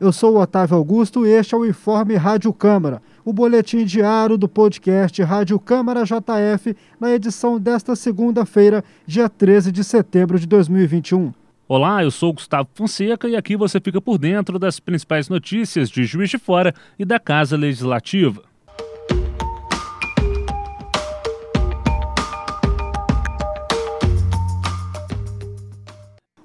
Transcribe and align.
eu 0.00 0.12
sou 0.12 0.34
o 0.34 0.40
Otávio 0.40 0.76
Augusto 0.76 1.26
e 1.26 1.30
este 1.30 1.54
é 1.54 1.58
o 1.58 1.66
Informe 1.66 2.16
Rádio 2.16 2.52
Câmara, 2.52 3.00
o 3.24 3.32
boletim 3.32 3.84
diário 3.84 4.36
do 4.36 4.48
podcast 4.48 5.22
Rádio 5.22 5.58
Câmara 5.58 6.04
JF, 6.04 6.76
na 7.00 7.12
edição 7.12 7.58
desta 7.58 7.94
segunda-feira, 7.94 8.84
dia 9.06 9.28
13 9.28 9.70
de 9.70 9.84
setembro 9.84 10.38
de 10.38 10.46
2021. 10.46 11.32
Olá, 11.66 12.02
eu 12.02 12.10
sou 12.10 12.32
Gustavo 12.32 12.68
Fonseca 12.74 13.26
e 13.28 13.36
aqui 13.36 13.56
você 13.56 13.80
fica 13.80 14.00
por 14.00 14.18
dentro 14.18 14.58
das 14.58 14.78
principais 14.78 15.28
notícias 15.28 15.88
de 15.88 16.04
Juiz 16.04 16.28
de 16.28 16.38
Fora 16.38 16.74
e 16.98 17.04
da 17.04 17.18
Casa 17.18 17.56
Legislativa. 17.56 18.53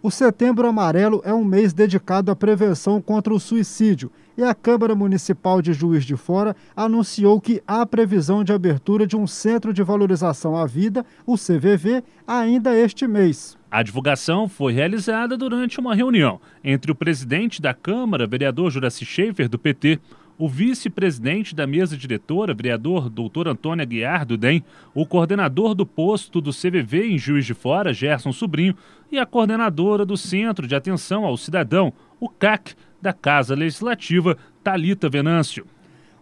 O 0.02 0.09
Setembro 0.09 0.66
Amarelo 0.66 1.21
é 1.26 1.34
um 1.34 1.44
mês 1.44 1.73
dedicado 1.73 2.31
à 2.31 2.35
prevenção 2.35 3.02
contra 3.02 3.34
o 3.34 3.39
suicídio 3.39 4.09
e 4.38 4.44
a 4.44 4.55
Câmara 4.55 4.95
Municipal 4.95 5.62
de 5.62 5.73
Juiz 5.73 6.05
de 6.05 6.16
Fora 6.16 6.55
anunciou 6.73 7.41
que 7.41 7.62
há 7.67 7.85
previsão 7.85 8.41
de 8.41 8.53
abertura 8.53 9.05
de 9.05 9.17
um 9.17 9.27
Centro 9.27 9.73
de 9.73 9.84
Valorização 9.84 10.55
à 10.55 10.66
Vida, 10.66 11.05
o 11.25 11.35
CVV, 11.35 12.02
ainda 12.25 12.77
este 12.77 13.05
mês. 13.09 13.58
A 13.70 13.84
divulgação 13.84 14.48
foi 14.48 14.72
realizada 14.72 15.35
durante 15.35 15.81
uma 15.81 15.94
reunião 15.94 16.39
entre 16.63 16.94
o 16.94 16.95
presidente 16.95 17.61
da 17.61 17.73
Câmara, 17.73 18.25
vereador 18.25 18.72
Juraci 18.72 19.03
Schaefer, 19.03 19.50
do 19.50 19.59
PT, 19.59 20.00
o 20.39 20.48
vice-presidente 20.48 21.53
da 21.53 21.67
mesa 21.67 21.98
diretora, 21.98 22.53
vereador 22.53 23.09
Dr. 23.09 23.49
Antônio 23.49 23.84
Aguiar 23.84 24.25
do 24.25 24.38
DEM, 24.38 24.63
o 24.95 25.05
coordenador 25.05 25.75
do 25.75 25.85
posto 25.85 26.39
do 26.39 26.52
CVV 26.52 27.09
em 27.11 27.17
Juiz 27.17 27.45
de 27.45 27.53
Fora, 27.53 27.94
Gerson 27.94 28.31
Sobrinho, 28.31 28.73
e 29.11 29.19
a 29.19 29.25
coordenadora 29.25 30.05
do 30.05 30.16
Centro 30.16 30.66
de 30.66 30.73
Atenção 30.73 31.25
ao 31.25 31.36
Cidadão, 31.36 31.91
o 32.22 32.30
CAC, 32.30 32.73
da 33.02 33.11
Casa 33.11 33.53
Legislativa, 33.53 34.38
Talita 34.63 35.09
Venâncio. 35.09 35.66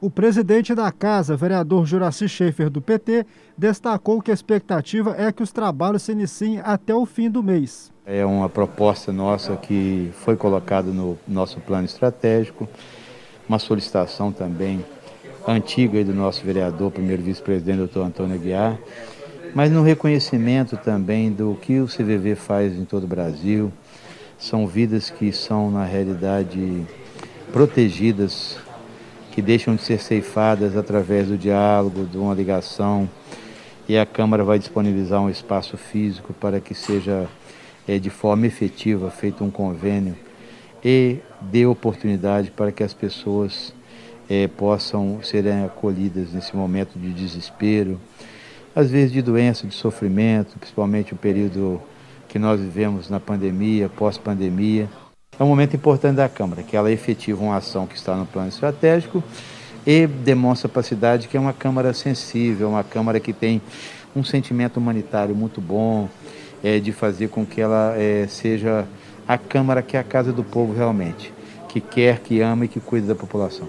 O 0.01 0.09
presidente 0.09 0.75
da 0.75 0.91
Casa, 0.91 1.35
vereador 1.35 1.85
Juraci 1.85 2.27
Schaefer, 2.27 2.69
do 2.69 2.81
PT, 2.81 3.25
destacou 3.57 4.21
que 4.21 4.31
a 4.31 4.33
expectativa 4.33 5.15
é 5.17 5.31
que 5.31 5.41
os 5.41 5.51
trabalhos 5.51 6.03
se 6.03 6.11
iniciem 6.11 6.59
até 6.63 6.93
o 6.93 7.05
fim 7.05 7.29
do 7.29 7.41
mês. 7.41 7.91
É 8.05 8.25
uma 8.25 8.47
proposta 8.47 9.11
nossa 9.11 9.55
que 9.57 10.09
foi 10.13 10.35
colocada 10.35 10.91
no 10.91 11.17
nosso 11.27 11.59
plano 11.59 11.85
estratégico 11.85 12.69
uma 13.47 13.59
solicitação 13.59 14.31
também 14.31 14.83
antiga 15.47 16.03
do 16.03 16.13
nosso 16.13 16.43
vereador, 16.43 16.91
primeiro 16.91 17.23
vice-presidente, 17.23 17.77
doutor 17.77 18.05
Antônio 18.05 18.35
Aguiar, 18.35 18.77
mas 19.55 19.71
no 19.71 19.81
reconhecimento 19.81 20.75
também 20.77 21.31
do 21.31 21.57
que 21.61 21.79
o 21.79 21.87
CVV 21.87 22.35
faz 22.35 22.77
em 22.77 22.83
todo 22.83 23.05
o 23.05 23.07
Brasil. 23.07 23.71
São 24.37 24.67
vidas 24.67 25.09
que 25.09 25.31
são, 25.31 25.71
na 25.71 25.85
realidade, 25.85 26.85
protegidas, 27.51 28.57
que 29.31 29.41
deixam 29.41 29.75
de 29.75 29.81
ser 29.81 29.99
ceifadas 29.99 30.75
através 30.75 31.27
do 31.27 31.37
diálogo, 31.37 32.05
de 32.05 32.17
uma 32.17 32.33
ligação. 32.33 33.09
E 33.87 33.97
a 33.97 34.05
Câmara 34.05 34.43
vai 34.43 34.59
disponibilizar 34.59 35.21
um 35.21 35.29
espaço 35.29 35.77
físico 35.77 36.33
para 36.33 36.59
que 36.59 36.75
seja 36.75 37.27
é, 37.87 37.97
de 37.97 38.09
forma 38.09 38.45
efetiva 38.45 39.09
feito 39.09 39.43
um 39.43 39.49
convênio 39.49 40.15
e 40.83 41.17
dê 41.41 41.65
oportunidade 41.65 42.51
para 42.51 42.71
que 42.71 42.83
as 42.83 42.93
pessoas 42.93 43.73
é, 44.29 44.47
possam 44.47 45.19
serem 45.23 45.63
acolhidas 45.63 46.33
nesse 46.33 46.55
momento 46.55 46.97
de 46.97 47.13
desespero, 47.13 47.99
às 48.75 48.89
vezes 48.89 49.11
de 49.11 49.21
doença, 49.21 49.65
de 49.65 49.73
sofrimento, 49.73 50.57
principalmente 50.59 51.13
o 51.13 51.17
período 51.17 51.81
que 52.27 52.37
nós 52.37 52.59
vivemos 52.59 53.09
na 53.09 53.19
pandemia, 53.19 53.89
pós-pandemia. 53.89 54.89
É 55.39 55.43
um 55.43 55.47
momento 55.47 55.75
importante 55.75 56.15
da 56.15 56.27
Câmara, 56.27 56.63
que 56.63 56.75
ela 56.75 56.91
efetiva 56.91 57.41
uma 57.43 57.57
ação 57.57 57.87
que 57.87 57.95
está 57.95 58.15
no 58.15 58.25
plano 58.25 58.49
estratégico 58.49 59.23
e 59.85 60.05
demonstra 60.05 60.67
para 60.67 60.81
a 60.81 60.83
cidade 60.83 61.27
que 61.27 61.37
é 61.37 61.39
uma 61.39 61.53
Câmara 61.53 61.93
sensível, 61.93 62.69
uma 62.69 62.83
Câmara 62.83 63.19
que 63.19 63.31
tem 63.31 63.61
um 64.15 64.23
sentimento 64.23 64.77
humanitário 64.77 65.35
muito 65.35 65.61
bom, 65.61 66.09
é, 66.63 66.79
de 66.79 66.91
fazer 66.91 67.29
com 67.29 67.45
que 67.45 67.61
ela 67.61 67.93
é, 67.95 68.27
seja 68.27 68.85
a 69.27 69.37
Câmara 69.37 69.81
que 69.81 69.97
é 69.97 69.99
a 69.99 70.03
casa 70.03 70.31
do 70.31 70.43
povo 70.43 70.73
realmente, 70.73 71.33
que 71.67 71.81
quer, 71.81 72.19
que 72.19 72.39
ama 72.41 72.65
e 72.65 72.67
que 72.67 72.79
cuida 72.79 73.07
da 73.07 73.15
população. 73.15 73.67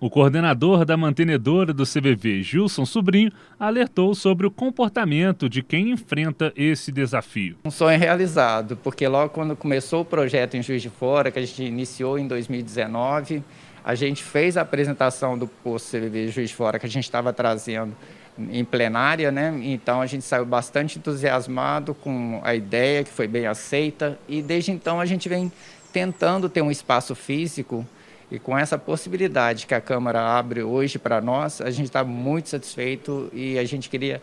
O 0.00 0.10
coordenador 0.10 0.84
da 0.84 0.98
mantenedora 0.98 1.72
do 1.72 1.84
CVV, 1.84 2.42
Gilson 2.42 2.84
Sobrinho, 2.84 3.32
alertou 3.58 4.14
sobre 4.14 4.46
o 4.46 4.50
comportamento 4.50 5.48
de 5.48 5.62
quem 5.62 5.92
enfrenta 5.92 6.52
esse 6.54 6.92
desafio. 6.92 7.56
Um 7.64 7.70
sonho 7.70 7.98
realizado, 7.98 8.76
porque 8.76 9.08
logo 9.08 9.30
quando 9.30 9.56
começou 9.56 10.02
o 10.02 10.04
projeto 10.04 10.56
em 10.56 10.62
Juiz 10.62 10.82
de 10.82 10.90
Fora, 10.90 11.30
que 11.30 11.38
a 11.38 11.42
gente 11.42 11.64
iniciou 11.64 12.18
em 12.18 12.28
2019, 12.28 13.42
a 13.82 13.94
gente 13.94 14.22
fez 14.22 14.58
a 14.58 14.60
apresentação 14.60 15.38
do 15.38 15.46
posto 15.46 15.96
CVV 15.96 16.28
Juiz 16.28 16.50
de 16.50 16.56
Fora 16.56 16.78
que 16.78 16.86
a 16.86 16.90
gente 16.90 17.04
estava 17.04 17.32
trazendo 17.32 17.96
em 18.38 18.64
plenária, 18.64 19.30
né? 19.30 19.58
Então 19.62 20.00
a 20.00 20.06
gente 20.06 20.24
saiu 20.24 20.44
bastante 20.44 20.98
entusiasmado 20.98 21.94
com 21.94 22.40
a 22.42 22.54
ideia 22.54 23.04
que 23.04 23.10
foi 23.10 23.28
bem 23.28 23.46
aceita 23.46 24.18
e 24.28 24.42
desde 24.42 24.72
então 24.72 25.00
a 25.00 25.06
gente 25.06 25.28
vem 25.28 25.52
tentando 25.92 26.48
ter 26.48 26.60
um 26.60 26.70
espaço 26.70 27.14
físico 27.14 27.86
e 28.30 28.38
com 28.38 28.58
essa 28.58 28.76
possibilidade 28.76 29.66
que 29.66 29.74
a 29.74 29.80
Câmara 29.80 30.20
abre 30.20 30.62
hoje 30.62 30.98
para 30.98 31.20
nós, 31.20 31.60
a 31.60 31.70
gente 31.70 31.86
está 31.86 32.02
muito 32.02 32.48
satisfeito 32.48 33.30
e 33.32 33.58
a 33.58 33.64
gente 33.64 33.88
queria 33.88 34.20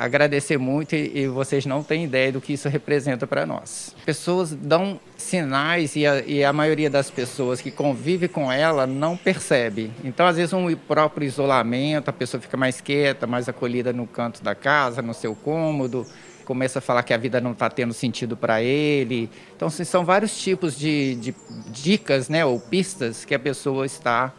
agradecer 0.00 0.56
muito 0.56 0.94
e, 0.94 1.24
e, 1.24 1.28
vocês 1.28 1.66
não 1.66 1.82
têm 1.82 2.04
ideia 2.04 2.32
do 2.32 2.40
que 2.40 2.54
isso 2.54 2.70
representa 2.70 3.26
para 3.26 3.44
nós. 3.44 3.94
Pessoas 4.06 4.50
dão 4.50 4.98
sinais 5.14 5.94
e 5.94 6.06
a, 6.06 6.20
e 6.20 6.42
a, 6.42 6.54
maioria 6.54 6.88
das 6.88 7.10
pessoas 7.10 7.60
que 7.60 7.70
convive 7.70 8.26
com 8.26 8.50
ela 8.50 8.86
não 8.86 9.14
percebe. 9.14 9.90
Então, 10.02 10.26
às 10.26 10.38
vezes, 10.38 10.54
um 10.54 10.74
próprio 10.74 11.26
isolamento, 11.26 12.08
a 12.08 12.14
pessoa 12.14 12.40
fica 12.40 12.56
mais 12.56 12.80
quieta, 12.80 13.26
mais 13.26 13.46
acolhida 13.46 13.92
no 13.92 14.06
canto 14.06 14.42
da 14.42 14.54
casa, 14.54 15.02
no 15.02 15.12
seu 15.12 15.34
cômodo, 15.34 16.06
começa 16.46 16.78
a 16.78 16.82
falar 16.82 17.02
que 17.02 17.12
a 17.12 17.18
vida 17.18 17.38
não 17.38 17.52
está 17.52 17.68
tendo 17.68 17.92
sentido 17.92 18.38
para 18.38 18.62
ele. 18.62 19.28
Então, 19.54 19.68
assim, 19.68 19.84
são 19.84 20.02
vários 20.02 20.34
tipos 20.42 20.78
de, 20.78 21.14
de, 21.16 21.34
dicas 21.68 22.30
né, 22.30 22.42
ou 22.42 22.58
pistas 22.58 23.26
que 23.26 23.34
a 23.34 23.38
pessoa 23.38 23.84
está 23.84 24.32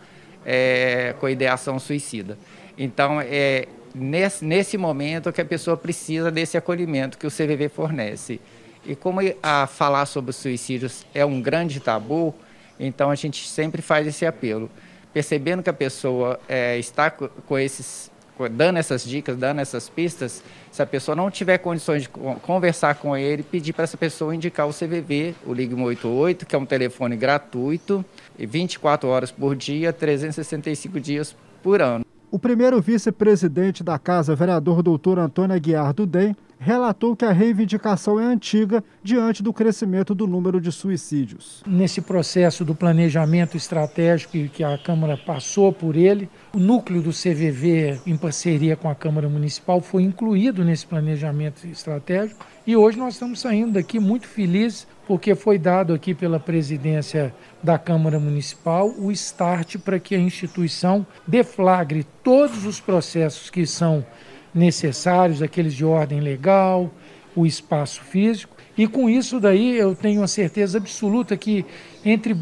é, 0.44 1.14
com 1.20 1.30
ideação 1.30 1.78
suicida. 1.78 2.36
Então, 2.76 3.22
é, 3.22 3.68
nesse, 3.94 4.44
nesse 4.44 4.78
momento 4.78 5.32
que 5.32 5.42
a 5.42 5.46
pessoa 5.46 5.78
precisa 5.78 6.32
desse 6.32 6.58
acolhimento 6.58 7.18
que 7.18 7.28
o 7.28 7.32
CVV 7.32 7.70
fornece. 7.70 8.40
E 8.86 8.96
como 8.96 9.20
a 9.44 9.68
falar 9.68 10.06
sobre 10.06 10.34
suicídios 10.34 11.06
é 11.14 11.24
um 11.24 11.42
grande 11.42 11.80
tabu, 11.80 12.34
então 12.80 13.12
a 13.12 13.16
gente 13.16 13.48
sempre 13.48 13.82
faz 13.82 14.08
esse 14.08 14.26
apelo. 14.26 14.70
Percebendo 15.14 15.62
que 15.62 15.70
a 15.70 15.74
pessoa 15.74 16.40
é, 16.48 16.80
está 16.80 17.12
com 17.12 17.60
esses, 17.60 18.10
dando 18.52 18.80
essas 18.80 19.04
dicas, 19.04 19.38
dando 19.38 19.60
essas 19.60 19.88
pistas, 19.88 20.42
se 20.72 20.82
a 20.82 20.86
pessoa 20.86 21.16
não 21.16 21.30
tiver 21.30 21.58
condições 21.60 22.04
de 22.04 22.10
conversar 22.10 22.96
com 22.96 23.16
ele, 23.16 23.44
pedir 23.44 23.74
para 23.74 23.84
essa 23.84 23.98
pessoa 23.98 24.34
indicar 24.34 24.68
o 24.68 24.74
CVV, 24.74 25.36
o 25.46 25.54
Ligue 25.54 25.76
188, 25.76 26.46
que 26.46 26.56
é 26.56 26.58
um 26.58 26.66
telefone 26.66 27.16
gratuito, 27.18 28.04
24 28.40 29.08
horas 29.10 29.32
por 29.32 29.56
dia, 29.56 29.94
365 29.94 31.00
dias 31.00 31.36
por 31.62 31.82
ano. 31.82 32.11
O 32.32 32.40
primeiro 32.40 32.82
vice-presidente 32.82 33.84
da 33.84 34.00
Casa, 34.00 34.34
vereador 34.34 34.82
doutor 34.82 35.20
Antônio 35.20 35.54
Aguiar 35.54 35.94
do 35.94 36.06
DEM, 36.06 36.34
relatou 36.62 37.16
que 37.16 37.26
a 37.26 37.32
reivindicação 37.32 38.20
é 38.20 38.24
antiga 38.24 38.84
diante 39.02 39.42
do 39.42 39.52
crescimento 39.52 40.14
do 40.14 40.28
número 40.28 40.62
de 40.62 40.72
suicídios. 40.72 41.64
Nesse 41.66 42.02
processo 42.02 42.64
do 42.64 42.76
planejamento 42.76 43.58
estratégico 43.58 44.38
que 44.50 44.64
a 44.64 44.78
Câmara 44.78 45.18
passou 45.18 45.74
por 45.74 45.96
ele, 45.96 46.30
o 46.54 46.60
núcleo 46.60 47.02
do 47.02 47.10
CVV, 47.10 48.02
em 48.06 48.16
parceria 48.16 48.76
com 48.76 48.88
a 48.88 48.94
Câmara 48.94 49.28
Municipal, 49.28 49.82
foi 49.82 50.04
incluído 50.04 50.64
nesse 50.64 50.86
planejamento 50.86 51.66
estratégico 51.66 52.46
e 52.68 52.76
hoje 52.76 53.00
nós 53.00 53.16
estamos 53.16 53.40
saindo 53.40 53.74
daqui 53.74 54.00
muito 54.00 54.28
felizes 54.28 54.88
porque 55.08 55.34
foi 55.34 55.58
dado 55.58 55.94
aqui 55.94 56.14
pela 56.14 56.40
presidência 56.40 57.34
da 57.64 57.80
Câmara 57.80 58.20
Municipal 58.20 58.88
o 59.00 59.12
start 59.12 59.78
para 59.80 60.00
que 60.00 60.14
a 60.14 60.20
instituição 60.20 61.06
deflagre 61.28 62.06
todos 62.24 62.66
os 62.66 62.80
processos 62.80 63.50
que 63.50 63.66
são 63.66 64.06
necessários, 64.54 65.42
aqueles 65.42 65.74
de 65.74 65.86
ordem 65.86 66.20
legal, 66.20 66.92
o 67.36 67.46
espaço 67.46 68.02
físico. 68.02 68.56
E 68.78 68.88
com 68.88 69.10
isso 69.10 69.40
daí 69.40 69.78
eu 69.78 69.96
tenho 69.96 70.24
a 70.24 70.28
certeza 70.28 70.78
absoluta 70.78 71.36
que 71.38 71.66
entre 72.04 72.36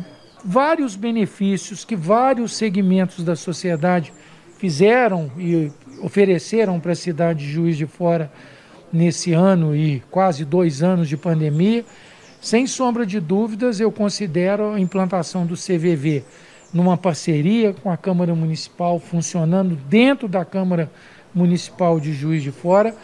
vários 0.43 0.95
benefícios 0.95 1.83
que 1.83 1.95
vários 1.95 2.53
segmentos 2.53 3.23
da 3.23 3.35
sociedade 3.35 4.13
fizeram 4.57 5.31
e 5.37 5.71
ofereceram 6.01 6.79
para 6.79 6.93
a 6.93 6.95
cidade 6.95 7.45
de 7.45 7.51
Juiz 7.51 7.77
de 7.77 7.85
Fora 7.85 8.31
nesse 8.91 9.33
ano 9.33 9.75
e 9.75 10.01
quase 10.09 10.45
dois 10.45 10.81
anos 10.81 11.07
de 11.07 11.17
pandemia, 11.17 11.85
sem 12.41 12.65
sombra 12.65 13.05
de 13.05 13.19
dúvidas, 13.19 13.79
eu 13.79 13.91
considero 13.91 14.71
a 14.71 14.79
implantação 14.79 15.45
do 15.45 15.55
CVV 15.55 16.23
numa 16.73 16.97
parceria 16.97 17.73
com 17.73 17.91
a 17.91 17.97
Câmara 17.97 18.33
Municipal, 18.33 18.99
funcionando 18.99 19.75
dentro 19.75 20.27
da 20.27 20.45
Câmara 20.45 20.83
Municipal 20.83 21.18
de 22.01 22.13
Juiz 22.13 22.43
de 22.43 22.51
Fora, 22.51 22.95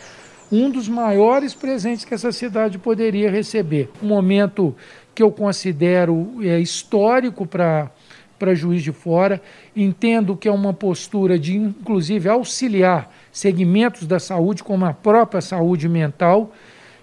um 0.52 0.70
dos 0.70 0.88
maiores 0.88 1.54
presentes 1.54 2.06
que 2.06 2.14
essa 2.14 2.32
cidade 2.32 2.78
poderia 2.78 3.30
receber. 3.30 3.90
Um 4.02 4.08
momento 4.08 4.76
que 5.14 5.24
eu 5.24 5.32
considero 5.32 6.36
é, 6.42 6.60
histórico 6.60 7.46
para 7.46 7.92
para 8.38 8.54
juiz 8.54 8.84
de 8.84 8.92
fora. 8.92 9.42
Entendo 9.76 10.36
que 10.36 10.48
é 10.48 10.52
uma 10.52 10.74
postura 10.74 11.38
de, 11.40 11.56
inclusive, 11.56 12.30
auxiliar 12.30 13.12
segmentos 13.32 14.06
da 14.06 14.20
saúde, 14.20 14.64
como 14.64 14.86
a 14.86 14.94
própria 14.94 15.42
saúde 15.42 15.88
mental, 15.90 16.54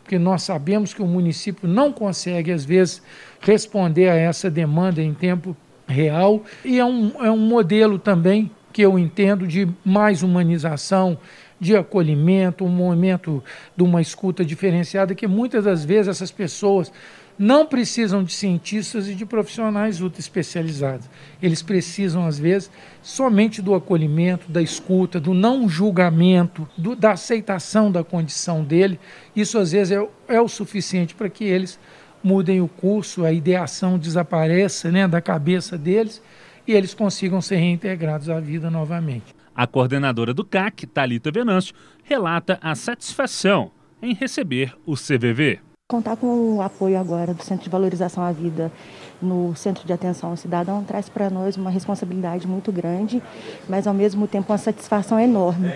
porque 0.03 0.19
nós 0.19 0.43
sabemos 0.43 0.93
que 0.93 1.03
o 1.03 1.07
município 1.07 1.69
não 1.69 1.93
consegue, 1.93 2.53
às 2.53 2.65
vezes, 2.65 3.03
responder 3.41 4.09
a 4.09 4.17
essa 4.17 4.51
demanda 4.51 5.03
em 5.03 5.15
tempo 5.15 5.57
real. 5.87 6.43
E 6.65 6.79
é 6.79 6.85
um, 6.85 7.13
é 7.25 7.31
um 7.31 7.39
modelo 7.39 7.99
também 7.99 8.51
que 8.73 8.83
eu 8.83 8.99
entendo 8.99 9.47
de 9.47 9.69
mais 9.85 10.23
humanização, 10.23 11.19
de 11.61 11.77
acolhimento, 11.77 12.65
um 12.65 12.69
momento 12.69 13.43
de 13.77 13.85
uma 13.85 14.01
escuta 14.01 14.45
diferenciada, 14.45 15.15
que 15.15 15.29
muitas 15.29 15.65
das 15.65 15.85
vezes 15.85 16.09
essas 16.09 16.31
pessoas 16.31 16.91
não 17.39 17.65
precisam 17.67 18.23
de 18.23 18.33
cientistas 18.33 19.09
e 19.09 19.15
de 19.15 19.25
profissionais 19.25 20.01
especializados. 20.19 21.09
Eles 21.43 21.63
precisam, 21.63 22.27
às 22.27 22.39
vezes, 22.39 22.71
somente 23.03 23.63
do 23.63 23.75
acolhimento, 23.75 24.51
da 24.51 24.61
escuta, 24.61 25.19
do 25.19 25.33
não 25.33 25.69
julgamento, 25.69 26.69
do, 26.77 26.95
da 26.95 27.13
aceitação 27.13 27.91
da 27.91 28.05
condição 28.05 28.63
dele. 28.63 28.99
Isso, 29.35 29.59
às 29.59 29.73
vezes, 29.73 29.97
é, 29.97 30.09
é 30.29 30.41
o 30.41 30.49
suficiente 30.49 31.15
para 31.15 31.29
que 31.29 31.45
eles 31.45 31.79
mudem 32.23 32.61
o 32.61 32.69
curso, 32.69 33.25
a 33.25 33.33
ideação 33.33 33.99
desapareça 33.99 34.91
né, 34.91 35.09
da 35.09 35.21
cabeça 35.21 35.79
deles 35.79 36.23
e 36.67 36.73
eles 36.73 36.95
consigam 36.95 37.41
ser 37.41 37.57
reintegrados 37.57 38.29
à 38.29 38.39
vida 38.41 38.71
novamente. 38.71 39.35
A 39.55 39.67
coordenadora 39.67 40.33
do 40.33 40.45
CAC, 40.45 40.87
Talita 40.87 41.31
Venâncio, 41.31 41.75
relata 42.05 42.59
a 42.63 42.75
satisfação 42.75 43.71
em 44.01 44.15
receber 44.15 44.75
o 44.87 44.95
CVV. 44.95 45.61
Contar 45.91 46.17
com 46.17 46.57
o 46.57 46.63
apoio 46.63 46.99
agora 46.99 47.35
do 47.35 47.43
Centro 47.43 47.65
de 47.65 47.71
Valorização 47.71 48.25
à 48.25 48.33
Vida 48.33 48.73
no 49.21 49.55
Centro 49.55 49.87
de 49.87 49.93
Atenção 49.93 50.31
ao 50.31 50.37
Cidadão 50.37 50.83
traz 50.83 51.09
para 51.09 51.29
nós 51.29 51.57
uma 51.57 51.71
responsabilidade 51.71 52.47
muito 52.47 52.73
grande, 52.73 53.23
mas 53.69 53.87
ao 53.87 53.93
mesmo 53.93 54.27
tempo 54.27 54.53
uma 54.53 54.59
satisfação 54.59 55.21
enorme, 55.21 55.73